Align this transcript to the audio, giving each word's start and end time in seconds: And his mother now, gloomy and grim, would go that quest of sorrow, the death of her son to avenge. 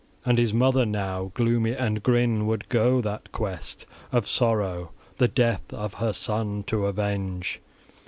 And 0.25 0.39
his 0.39 0.51
mother 0.51 0.83
now, 0.83 1.29
gloomy 1.35 1.73
and 1.73 2.01
grim, 2.01 2.47
would 2.47 2.67
go 2.69 3.01
that 3.01 3.31
quest 3.31 3.85
of 4.11 4.27
sorrow, 4.27 4.93
the 5.17 5.27
death 5.27 5.71
of 5.71 5.93
her 5.93 6.11
son 6.11 6.63
to 6.63 6.87
avenge. 6.87 7.61